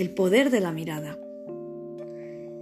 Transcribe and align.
el 0.00 0.10
poder 0.10 0.50
de 0.50 0.60
la 0.60 0.72
mirada. 0.72 1.18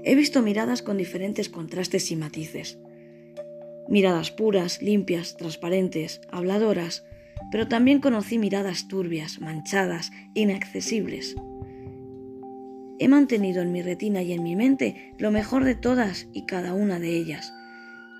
He 0.02 0.14
visto 0.16 0.42
miradas 0.42 0.82
con 0.82 0.96
diferentes 0.96 1.48
contrastes 1.48 2.10
y 2.10 2.16
matices. 2.16 2.78
Miradas 3.88 4.30
puras, 4.32 4.82
limpias, 4.82 5.36
transparentes, 5.36 6.20
habladoras, 6.30 7.04
pero 7.52 7.68
también 7.68 8.00
conocí 8.00 8.38
miradas 8.38 8.88
turbias, 8.88 9.40
manchadas, 9.40 10.10
inaccesibles. 10.34 11.36
He 12.98 13.06
mantenido 13.06 13.62
en 13.62 13.70
mi 13.70 13.82
retina 13.82 14.22
y 14.22 14.32
en 14.32 14.42
mi 14.42 14.56
mente 14.56 15.14
lo 15.18 15.30
mejor 15.30 15.62
de 15.62 15.76
todas 15.76 16.26
y 16.32 16.44
cada 16.44 16.74
una 16.74 16.98
de 16.98 17.16
ellas. 17.16 17.52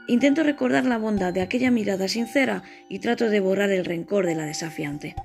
Intento 0.06 0.44
recordar 0.44 0.84
la 0.84 0.98
bondad 0.98 1.34
de 1.34 1.42
aquella 1.42 1.72
mirada 1.72 2.06
sincera 2.06 2.62
y 2.88 3.00
trato 3.00 3.28
de 3.28 3.40
borrar 3.40 3.70
el 3.70 3.84
rencor 3.84 4.26
de 4.26 4.36
la 4.36 4.46
desafiante. 4.46 5.16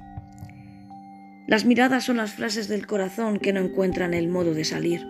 Las 1.48 1.66
miradas 1.66 2.06
son 2.06 2.18
las 2.18 2.34
frases 2.34 2.68
del 2.68 2.88
corazón 2.88 3.38
que 3.38 3.52
no 3.52 3.60
encuentran 3.60 4.14
el 4.14 4.30
modo 4.30 4.54
de 4.54 4.64
salir. 4.64 5.06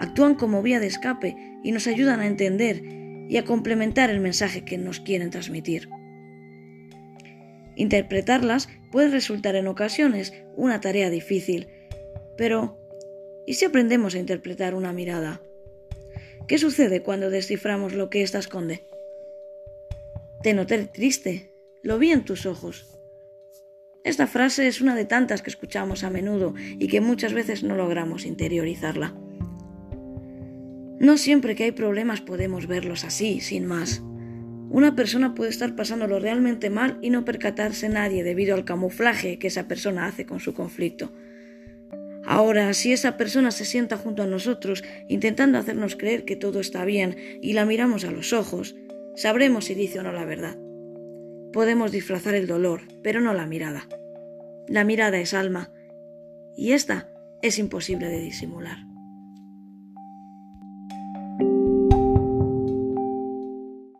Actúan 0.00 0.34
como 0.34 0.62
vía 0.62 0.80
de 0.80 0.86
escape 0.86 1.36
y 1.64 1.72
nos 1.72 1.86
ayudan 1.86 2.20
a 2.20 2.26
entender 2.26 2.82
y 3.28 3.36
a 3.36 3.44
complementar 3.44 4.10
el 4.10 4.20
mensaje 4.20 4.64
que 4.64 4.78
nos 4.78 5.00
quieren 5.00 5.30
transmitir. 5.30 5.88
Interpretarlas 7.74 8.68
puede 8.90 9.08
resultar 9.08 9.56
en 9.56 9.66
ocasiones 9.66 10.32
una 10.54 10.80
tarea 10.80 11.10
difícil, 11.10 11.68
pero 12.36 12.78
¿y 13.46 13.54
si 13.54 13.64
aprendemos 13.64 14.14
a 14.14 14.18
interpretar 14.18 14.74
una 14.74 14.92
mirada? 14.92 15.40
¿Qué 16.46 16.58
sucede 16.58 17.02
cuando 17.02 17.30
desciframos 17.30 17.94
lo 17.94 18.10
que 18.10 18.22
ésta 18.22 18.38
esconde? 18.38 18.86
Te 20.42 20.54
noté 20.54 20.84
triste, 20.86 21.54
lo 21.82 21.98
vi 21.98 22.10
en 22.10 22.24
tus 22.24 22.46
ojos. 22.46 23.01
Esta 24.04 24.26
frase 24.26 24.66
es 24.66 24.80
una 24.80 24.96
de 24.96 25.04
tantas 25.04 25.42
que 25.42 25.50
escuchamos 25.50 26.02
a 26.02 26.10
menudo 26.10 26.54
y 26.58 26.88
que 26.88 27.00
muchas 27.00 27.32
veces 27.32 27.62
no 27.62 27.76
logramos 27.76 28.26
interiorizarla. 28.26 29.14
No 30.98 31.16
siempre 31.16 31.54
que 31.54 31.64
hay 31.64 31.72
problemas 31.72 32.20
podemos 32.20 32.66
verlos 32.66 33.04
así, 33.04 33.40
sin 33.40 33.66
más. 33.66 34.02
Una 34.70 34.96
persona 34.96 35.34
puede 35.34 35.50
estar 35.50 35.76
pasándolo 35.76 36.18
realmente 36.18 36.70
mal 36.70 36.98
y 37.00 37.10
no 37.10 37.24
percatarse 37.24 37.88
nadie 37.88 38.24
debido 38.24 38.54
al 38.54 38.64
camuflaje 38.64 39.38
que 39.38 39.48
esa 39.48 39.68
persona 39.68 40.06
hace 40.06 40.26
con 40.26 40.40
su 40.40 40.54
conflicto. 40.54 41.12
Ahora, 42.24 42.72
si 42.72 42.92
esa 42.92 43.16
persona 43.16 43.50
se 43.50 43.64
sienta 43.64 43.96
junto 43.96 44.22
a 44.22 44.26
nosotros 44.26 44.82
intentando 45.08 45.58
hacernos 45.58 45.96
creer 45.96 46.24
que 46.24 46.36
todo 46.36 46.60
está 46.60 46.84
bien 46.84 47.16
y 47.40 47.52
la 47.52 47.66
miramos 47.66 48.04
a 48.04 48.10
los 48.10 48.32
ojos, 48.32 48.74
sabremos 49.14 49.66
si 49.66 49.74
dice 49.74 50.00
o 50.00 50.02
no 50.02 50.12
la 50.12 50.24
verdad. 50.24 50.56
Podemos 51.52 51.92
disfrazar 51.92 52.34
el 52.34 52.46
dolor, 52.46 52.80
pero 53.02 53.20
no 53.20 53.34
la 53.34 53.46
mirada. 53.46 53.88
La 54.66 54.84
mirada 54.84 55.18
es 55.18 55.34
alma, 55.34 55.72
y 56.56 56.72
esta 56.72 57.12
es 57.42 57.58
imposible 57.58 58.08
de 58.08 58.20
disimular. 58.20 58.91